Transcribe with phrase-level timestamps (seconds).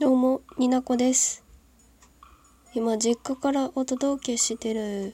[0.00, 1.44] どうも、になこです。
[2.72, 5.12] 今、実家からお届けしてる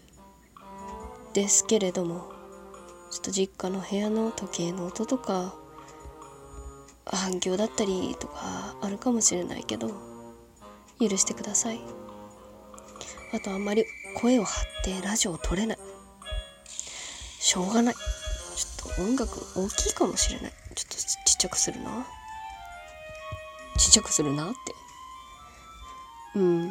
[1.34, 2.30] ですけれども、
[3.10, 5.56] ちょっと実家の部屋の時計の音とか、
[7.04, 9.88] 反響だったりとかあるかもしれないけど、
[11.00, 11.80] 許してください。
[13.34, 13.84] あと、あんまり
[14.14, 15.78] 声を張ってラジオを撮れない。
[17.40, 17.94] しょうがない。
[17.94, 20.52] ちょっと音楽大きいかもしれない。
[20.76, 22.06] ちょっとちっちゃくするな。
[23.78, 24.75] ちっちゃくするなって。
[26.36, 26.70] うん。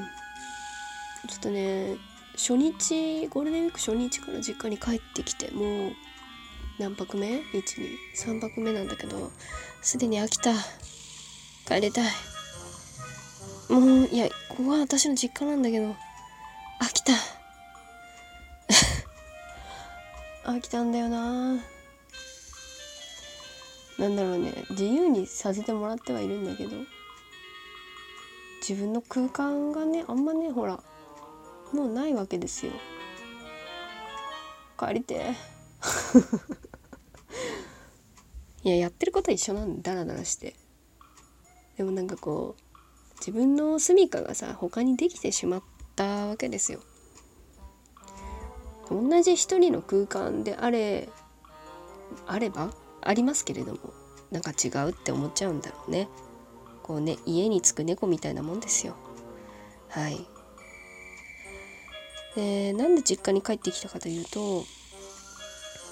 [1.27, 1.97] ちょっとね、
[2.33, 5.91] 初日、ゴールデンウィーク初日から実家に帰ってきて、もう、
[6.79, 9.31] 何泊目 ?1、2、3泊目なんだけど、
[9.81, 10.53] すでに飽きた。
[11.67, 12.11] 帰りたい。
[13.69, 15.95] もう、いや、ここは私の実家なんだけど、
[16.79, 17.13] 飽きた。
[20.45, 21.55] 飽きたんだよな
[23.97, 26.75] なんだろうね自由にさせてもらってはいるんだけど
[28.67, 30.81] 自分の空間がねあんまねほら
[31.71, 32.71] もうないわけですよ。
[34.79, 35.33] 帰りて。
[38.63, 40.55] いややってることは一緒なんだダラダラして。
[41.77, 42.63] でもなんかこう
[43.19, 45.63] 自分の住処がさ他にできてしまっ
[45.95, 46.79] たわけですよ。
[48.89, 51.09] 同じ一人の空間であれ
[52.25, 52.71] あれば
[53.01, 53.79] ありますけれども
[54.31, 56.07] なんか違うって思っちゃうんだろうね。
[56.85, 58.95] こうね家に着く猫みたいなもんですよ。
[59.89, 60.23] はい。
[62.35, 64.63] でなんで実家に帰ってきたかというと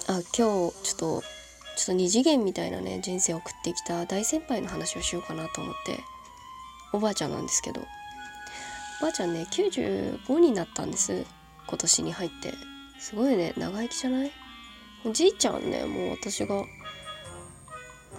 [0.07, 5.99] あ今日ちょっとちょっと二次元みたいなね人生を送ってきた大先輩の話をしようかなと思って
[6.91, 7.81] おばあちゃんなんですけど。
[9.01, 11.25] おばあちゃんね95になったんです
[11.67, 12.53] 今年に入って。
[12.99, 14.31] すごいね長生きじゃない？
[15.03, 16.63] おじいちゃんねもう私が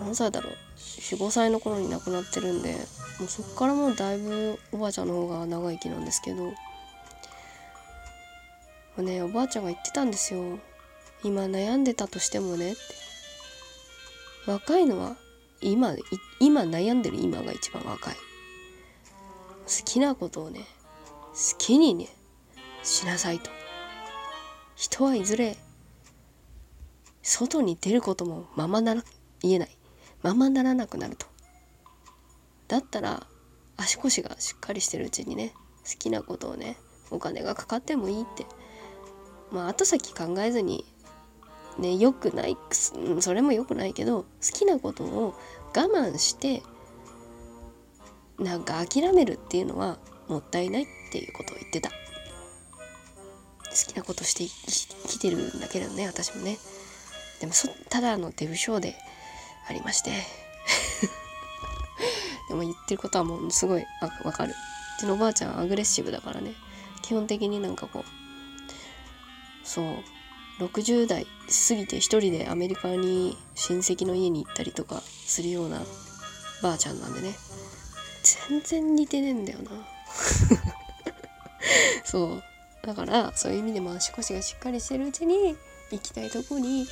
[0.01, 2.75] 何歳だろう ?45 歳の頃に亡くなってるんで
[3.19, 6.53] もうそっからもうだいぶおばあちゃんの方が長生きなんですけども
[8.99, 10.59] うねおばあちゃんが言ってたんですよ。
[11.25, 12.81] 今悩んでたとしてもねって
[14.47, 15.17] 若いのは
[15.61, 15.97] 今
[16.39, 18.15] 今悩んでる今が一番若い。
[18.15, 18.21] 好
[19.85, 20.61] きなことをね
[21.33, 22.09] 好きにね
[22.83, 23.51] しなさいと。
[24.77, 25.57] 人はいずれ
[27.23, 29.03] 外に出ることもままなら
[29.41, 29.77] 言えない。
[30.25, 31.27] ままならなくなると。
[32.67, 33.27] だったら
[33.77, 35.53] 足腰がしっかりしてるうちにね
[35.85, 36.77] 好きなことをね
[37.11, 38.47] お金がかかってもいいって。
[39.53, 40.85] まあ後先考えずに
[41.79, 42.57] ね良くない
[43.21, 45.35] それも良くないけど好きなことを
[45.77, 46.63] 我慢して
[48.39, 51.91] なんか諦めるっていうのはもったいないっていうことを言ってた。
[51.91, 56.57] 好きなことして生きてるんだけどね私もね。
[57.41, 58.97] でもそただのデブ症で
[59.67, 60.11] ありまして。
[62.49, 63.87] でも言ってることはもうすごい
[64.25, 64.55] わかる。
[64.99, 66.55] うちのおばあちゃんアグレッシブだからね。
[67.03, 71.27] 基本的になんかこうそう60代
[71.69, 75.83] 過ぎて一人でアメリカに親戚の家に行ったりとかするような
[76.63, 77.35] ばあちゃんなんでね。
[78.49, 79.71] 全然似てねえんだよな。
[82.05, 82.43] そう。
[82.83, 85.57] だからそういう意味でも足腰がしっかりしてるうちに
[85.91, 86.87] 行きたいとこに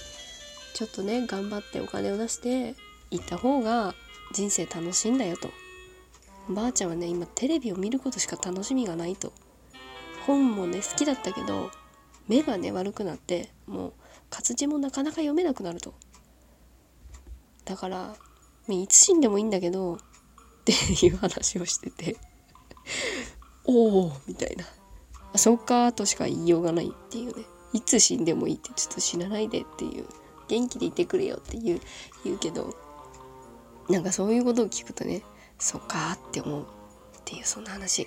[0.75, 2.75] ちょっとね頑張ってお金を出して
[3.11, 3.95] 行った方が
[4.33, 5.51] 人生楽しいんだよと。
[6.49, 9.33] ばあちゃんはね今テレビを見ることしか楽しみがないと。
[10.27, 11.71] 本もね好きだったけど
[12.29, 13.93] 目がね悪くなってもう
[14.31, 15.95] 活字もなかなか読めなくなると。
[17.65, 18.17] だから
[18.69, 19.97] いつ死んでもいいんだけど
[20.63, 22.17] っていう話をしてて
[23.65, 24.65] おおみたいな。
[25.37, 27.45] そっかとしか言いようがないっていうね。
[27.73, 30.07] いつ死んでもいいってちょっと死なないでっていう。
[30.53, 31.81] 元気でいてくれよって言う
[32.25, 32.75] 言うけど
[33.89, 35.23] なんかそういうことを聞くとね
[35.59, 36.67] そっかって思うっ
[37.25, 38.07] ていうそんな話。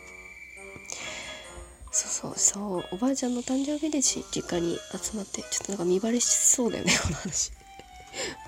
[1.91, 7.51] そうそうそうおばあちゃんの誕生日でし実家に集まってちょっとなんか見バレしそうだよね この話。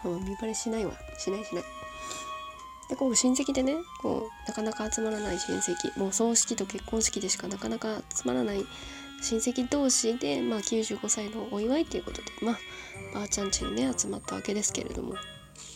[0.03, 0.93] 見バレしないわ。
[1.17, 1.63] しないしない。
[2.89, 5.97] でこう親戚でねこうなかなか集まらない親戚。
[5.97, 8.63] もう葬式と結婚式でしかなかなか集まらない
[9.21, 12.57] 親戚同士で、まあ、95歳のお祝いということでまあ
[13.13, 15.15] ばあちゃん家にね集まったわけですけれども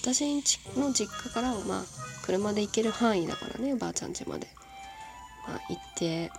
[0.02, 0.44] 私
[0.78, 1.84] の実家からはまあ
[2.26, 4.48] 車で行ける範囲だからねばあちゃん家まで、
[5.48, 6.32] まあ、行って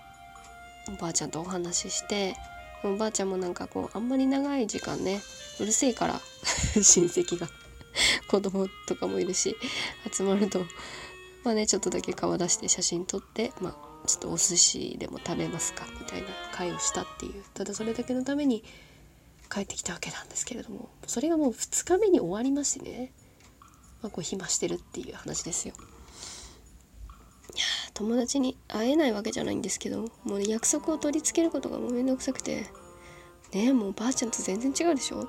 [0.89, 2.35] おばあちゃんとお話しして
[2.85, 5.21] おばあちゃんもなんかこうあんまり長い時間ね
[5.61, 6.21] うるせえから
[6.75, 7.49] 親戚が
[8.29, 9.57] 子供とかもいるし
[10.13, 10.67] 集まると
[11.45, 15.87] まあねちょっとだけ顔出して写真撮ってまあちょっとお寿司でも食べますか？
[16.01, 17.43] みたいな会をしたっていう。
[17.55, 18.65] ただそれだけのために
[19.51, 20.89] 帰ってきたわけなんですけれども。
[21.07, 23.13] それがもう2日目に終わりましてね、
[24.03, 25.75] まあ、こう暇してるっていう話ですよ。
[27.95, 32.67] 友達に会えないわけじゃないんですけどもう約束を取り付けることがもうめんどくさくて。
[33.53, 35.29] ねえもうばあちゃんと全然違うでしょ？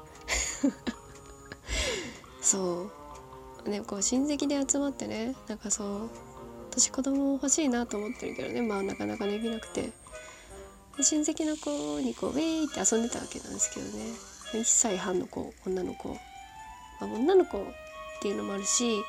[2.41, 2.89] そ
[3.67, 3.69] う。
[3.69, 6.09] でこう親戚で集まってねなんかそう
[6.75, 8.63] 私子供欲しいなと思ってるけどね。
[8.63, 9.91] まあなかなかできなくて。
[10.97, 14.05] で親戚の子にこうウェーって遊んでたわけなんですけどね。
[14.53, 16.17] 1歳半の子女の子、ま
[17.01, 17.61] あ、女の子っ
[18.21, 19.03] ていうのもあるし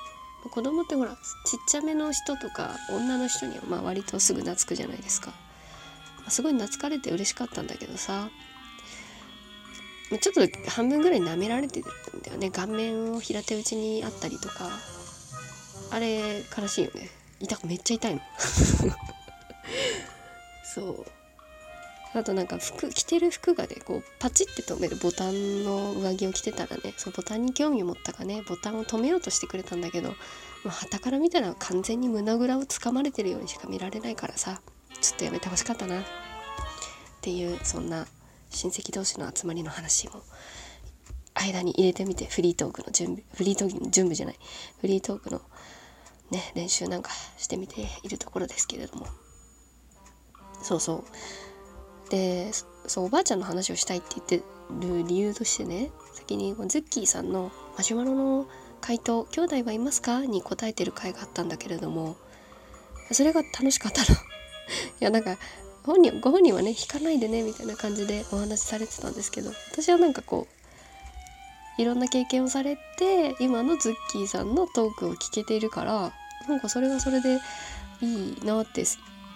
[0.50, 1.18] 子供ってほらちっ
[1.66, 5.30] ちゃめの人とか女の人にはまあ割とすぐ懐くじゃないですか、
[6.18, 8.28] まあ、すごい懐かれて嬉しかったんだけどさ。
[10.20, 11.86] ちょっと半分ぐらい舐められてる
[12.18, 12.50] んだよね。
[12.50, 14.68] 顔面を平手打ちにあったりとか。
[15.90, 17.08] あれ悲しいよね。
[17.40, 18.20] 痛くめっちゃ痛いの。
[20.74, 21.06] そう。
[22.14, 30.14] あとなんか服着てる服がねこうパチって止めるボタンの上着を着てたらねそのボタンに興味を持ったかねボタンを止めようとしてくれたんだけど
[30.64, 34.62] まあ、から見たら完全に胸ぐらをつかまれてるようにしか見られないからさ
[35.00, 36.00] ちょっとやめてほしかったな。
[36.00, 36.04] っ
[37.20, 38.06] ていうそんな
[38.50, 40.22] 親戚同士の集まりの話も
[41.34, 44.38] 間に入れてみてフリートークの準備フリートークの準備じゃない。
[44.80, 45.42] フリートークの
[46.30, 49.06] ね練習なんかしてみているところですけれども
[50.62, 51.04] そうそ
[52.06, 52.50] うで
[52.86, 54.42] そうおばあちゃんの話をしたいって言って
[54.86, 58.46] る理由としてね先にズッキーさんのマシュマロの
[58.80, 62.16] 回答「兄弟はいますか?」に答えてる回があったんだけれども
[63.12, 64.16] それが楽しかったの い
[65.00, 65.36] やなんか
[65.84, 70.63] 本人ご本人はね引かないでねみたいな感じでお話しされてたんですけど私はなんかこう
[71.78, 76.12] いろんな経験をされて今のズッキーさんのトークを聞けているから
[76.48, 77.40] なんかそれはそれで
[78.00, 78.84] いいなって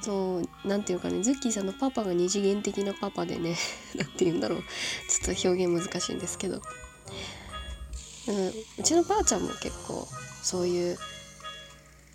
[0.01, 3.57] そう何て言うかねズッキーさんのパパが二次元的なパパでね
[3.97, 4.59] 何て言うんだろう。
[5.09, 6.63] ちょっと表現難しいんですけど。
[8.29, 10.07] うん、うちのばあちゃんも結構
[10.43, 10.99] そういう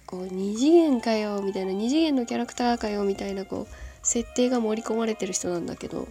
[0.06, 6.08] こう二次元かよみたいな二次元のキャラクターかよみたいなこう設定が盛り込まれてる人なんだけど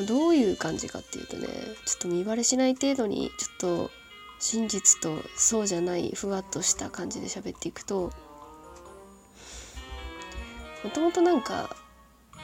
[0.00, 3.90] どういう感じかっていうとねちょっと見バレしない程度にちょっと
[4.40, 8.12] 真実とそうじゃないふわっとした感じで喋っていくと
[10.82, 11.76] もともとなんか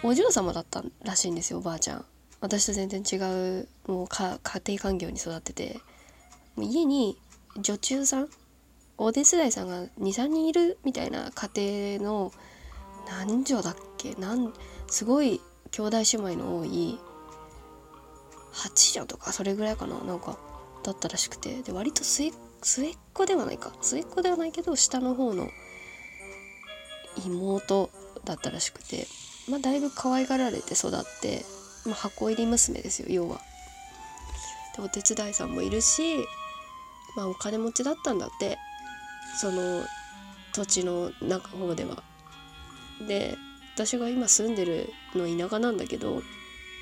[0.02, 2.04] お嬢様だったらしいんですよおばあちゃん。
[2.40, 5.78] 私と全然違うもう家庭環境に育ってて
[6.56, 7.18] 家に
[7.58, 8.28] 女中さん
[8.96, 12.32] お手伝いさんが23人いるみたいな家庭の
[13.06, 14.14] 何女だっけ？
[14.14, 14.54] なん
[14.86, 16.98] すごい兄弟姉妹の多い
[18.52, 20.38] 8女とかそれぐらいかななんか
[20.82, 22.32] だったらしくてで割と末
[22.62, 25.48] 末っ子ではないか末っ子ではないけど下の方の
[27.24, 27.90] 妹
[28.24, 29.06] だったらしくて
[29.48, 31.44] まあだいぶ可愛がられて育って
[31.86, 33.40] まあ、箱入り娘ですよ要は。
[34.76, 36.16] でお手伝いさんもいるし、
[37.16, 38.58] まあ、お金持ちだったんだって
[39.40, 39.82] その
[40.52, 42.02] 土地の中方では。
[43.06, 43.36] で
[43.74, 46.22] 私が今住んでるの田舎なんだけど、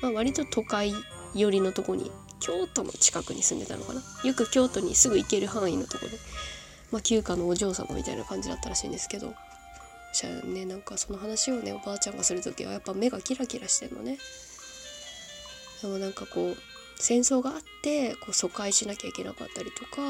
[0.01, 0.93] まあ、割と都会
[1.35, 4.01] 寄りのとこに京都の近くに住んでたのかな？
[4.23, 6.17] よく京都にすぐ行ける範囲のとこで、
[6.91, 9.33] まあ、旧家のお嬢様みたいな感じだったらしいんですけど
[10.13, 14.17] じゃねなんかその話をねおばあちゃんがする時はやっぱ目がキラキラしてんのね。
[15.81, 16.57] でもなんかこう
[16.97, 20.01] 戦争があってこう疎開しなきゃいけなかったりとか、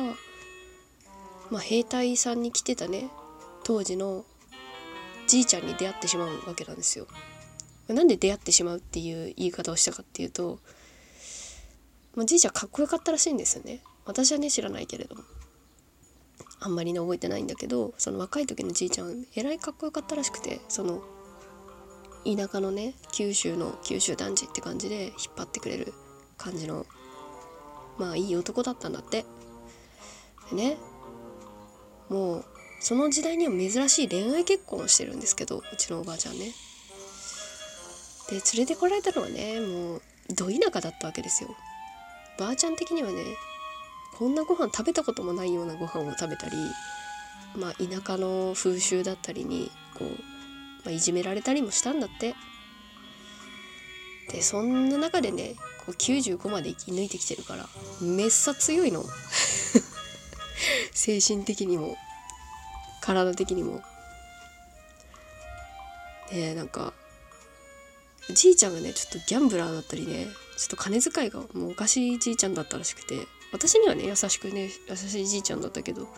[1.51, 3.09] まあ、兵隊さんに来てたね
[3.63, 4.25] 当時の
[5.27, 7.05] じいちゃんに出会ってしまうわけなんですよ。
[7.87, 10.59] なんで出会ってしまうっていう言い方をしたかっていうと、
[12.19, 13.81] まあ、じいちゃんかっこよかったらしいんですよね。
[14.03, 15.23] 私はね知らないけれども。
[16.59, 21.01] あんまりね覚えてないんだけどその若い時のじいちゃんえらいかっこよかったらしくてその
[22.25, 25.93] 田舎のね九州の九州男児って感じで引っ張ってくれる
[26.37, 26.85] 感じの
[27.97, 29.23] まあいい男だったんだって
[30.49, 30.77] でね
[32.09, 32.45] もう
[32.81, 36.51] その時代には珍しい恋愛結婚をしてるんですけどうちのおばあちゃんね
[38.29, 40.01] で連れてこられたのはねもう
[40.35, 41.55] ど田舎だったわけですよ
[42.39, 43.35] ばあちゃん的にはね
[44.17, 46.55] こんなご飯食べたこともないようなご飯を食べたり
[47.55, 50.39] まあ田舎の風習だったりにこう
[50.85, 52.35] まあ、いじめられたりもしたんだって。
[54.31, 55.55] でそんな中でね
[55.85, 57.67] こう95まで生き抜いてきてるから
[57.99, 59.03] めっさ強いの。
[60.93, 61.97] 精神的にも
[63.01, 63.81] 体的にも。
[66.31, 66.93] ねなんか
[68.29, 70.27] じいちゃんがねちょっとギャンブラーだったりね
[70.59, 76.09] ちょっと金遣いがもうおかしいじいちゃんだったらしくて私にはね優しくね優しいじいちゃんだったけど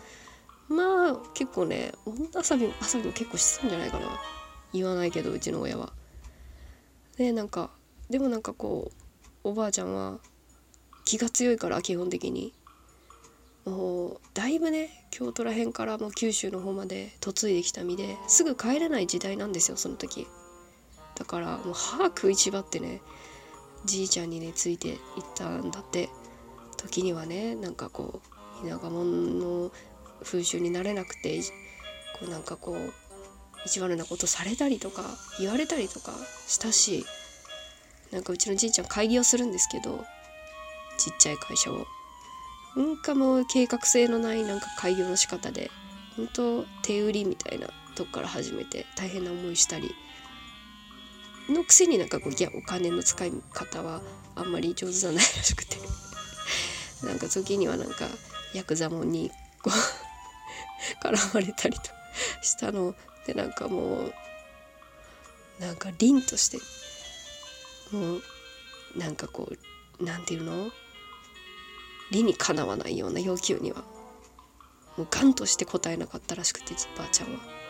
[0.68, 4.20] まあ結構ね女遊び遊びも結構してたんじゃないかな。
[4.72, 5.92] 言わないけどうちの親は。
[7.16, 7.70] でなんか
[8.10, 8.90] でもなんかこ
[9.44, 10.18] うおばあちゃんは
[11.04, 12.52] 気が強いから基本的に。
[13.64, 20.26] もうだいぶね京都ら辺からもう九州の方まで嫁いできた身ですぐ帰れない時代なんですよその時。
[21.14, 23.02] だからもう歯食いしばってね
[23.84, 24.98] じいちゃんにねついていっ
[25.34, 26.08] たんだって。
[26.82, 28.20] 時にはねなんかこ
[28.62, 29.70] う田舎者の
[30.22, 31.40] 風習になれなくて
[32.18, 32.92] こうなんかこう
[33.64, 35.02] 意地悪なことされたりとか
[35.38, 36.12] 言われたりとか
[36.46, 37.04] したし
[38.10, 40.04] なんかうちのじいちゃん開業するんですけど
[40.98, 41.86] ちっちゃい会社を。
[42.74, 45.70] なんかもう計画性のないなんか開業の仕方で
[46.16, 49.94] 本当手売りみたいなとこから始めて大変な思いしたり
[51.48, 54.00] のくせになんかこういやお金の使い方は
[54.36, 55.76] あんまり上手じゃないらしくて
[57.04, 58.08] なんか時にはなんか
[58.54, 59.30] ヤクザモンに
[59.62, 61.82] こう絡まれたりと
[62.42, 62.94] したの
[63.26, 64.14] でなんかもう
[65.60, 66.58] なんか凛として
[67.90, 68.22] もう
[68.96, 69.48] なんかこ
[70.00, 70.70] うなんていうの？
[72.10, 73.84] 理にかなわないような要求には
[74.98, 77.61] もうガンとして答えなかったらしくてばあちゃんは。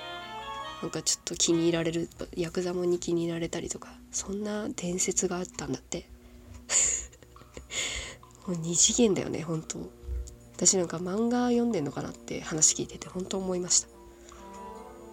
[0.82, 6.08] なんかちょっと気に入られるヤクザもに気に入られたりとかそんな伝説があったんだって。
[8.46, 9.78] もう二次元だよね本当。
[10.56, 13.88] 私なんか漫画読んでんのかなって話聞いてて本当思いました。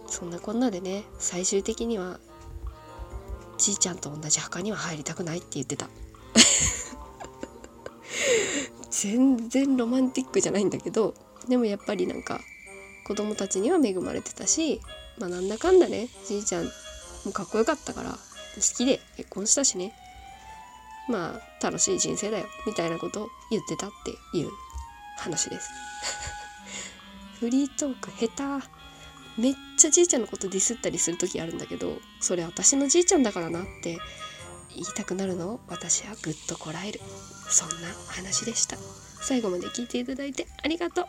[0.08, 2.20] そんなこんなでね最終的には
[3.60, 5.88] じいちゃんと同じ墓には入りたくないって言ってた。
[8.90, 11.14] 全然ロマンティックじゃないんだけど
[11.48, 12.42] でもやっぱりなんか
[13.06, 14.82] 子供たちには恵まれてたし
[15.20, 16.66] まあなんだかんだねじいちゃん
[17.26, 18.18] もかっこよかったから好
[18.78, 19.94] きで結婚したしね。
[21.10, 24.50] まあ楽しい人生だよみたいなことを言ってたっていう
[25.18, 25.70] 話です。
[27.40, 28.68] フリートーク下手。
[29.42, 33.98] めっちゃじいちゃんのことディスったりする時あるんだけどそれ私のじいちゃんだからなって
[34.70, 35.54] 言いたくなるの？
[35.54, 37.00] を私はぐっとこらえる。
[37.50, 38.78] そんな話でした。
[39.22, 41.08] 最後まで聞いていただいてありがとう。